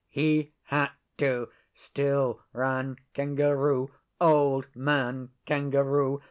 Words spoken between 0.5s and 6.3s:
had to! Still ran Kangaroo Old Man Kangaroo.